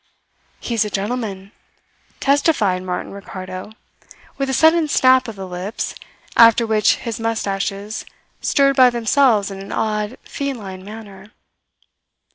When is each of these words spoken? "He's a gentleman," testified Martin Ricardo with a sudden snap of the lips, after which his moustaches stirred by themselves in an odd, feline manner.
"He's 0.59 0.83
a 0.83 0.89
gentleman," 0.89 1.51
testified 2.19 2.81
Martin 2.81 3.11
Ricardo 3.11 3.73
with 4.35 4.49
a 4.49 4.51
sudden 4.53 4.87
snap 4.87 5.27
of 5.27 5.35
the 5.35 5.45
lips, 5.47 5.93
after 6.35 6.65
which 6.65 6.95
his 6.95 7.19
moustaches 7.19 8.03
stirred 8.41 8.75
by 8.75 8.89
themselves 8.89 9.51
in 9.51 9.59
an 9.59 9.71
odd, 9.71 10.17
feline 10.23 10.83
manner. 10.83 11.29